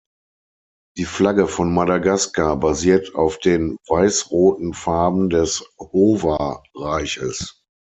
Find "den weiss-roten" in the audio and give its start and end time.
3.37-4.73